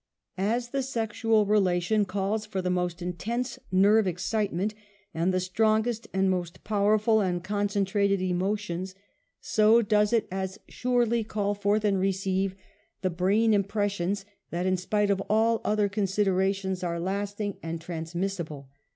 As 0.39 0.69
the 0.69 0.81
sexual 0.81 1.45
relation 1.45 2.05
calls 2.05 2.47
for 2.47 2.59
the 2.59 2.71
most 2.71 3.03
intense 3.03 3.59
nerve 3.71 4.07
excitement, 4.07 4.73
and 5.13 5.31
the 5.31 5.39
strongest 5.39 6.07
and 6.11 6.27
most 6.27 6.63
power 6.63 6.97
ful 6.97 7.19
and 7.21 7.43
concentrated 7.43 8.19
emotions, 8.19 8.95
so 9.41 9.83
does 9.83 10.11
it 10.11 10.27
as 10.31 10.57
surely 10.67 11.23
PURE 11.23 11.43
MANHOOD. 11.43 11.53
<3all 11.53 11.61
forth 11.61 11.85
and 11.85 11.99
receive 11.99 12.55
the 13.03 13.11
brain 13.11 13.53
impressions, 13.53 14.25
that 14.49 14.65
in 14.65 14.75
spite 14.75 15.11
of 15.11 15.21
all 15.29 15.61
other 15.63 15.87
considerations, 15.87 16.83
are 16.83 16.99
lasting 16.99 17.57
and 17.61 17.79
transmissable. 17.79 18.69